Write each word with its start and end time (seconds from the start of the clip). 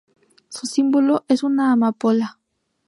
Su 0.49 0.65
símbolo 0.65 1.25
es 1.27 1.43
una 1.43 1.71
amapola. 1.71 2.39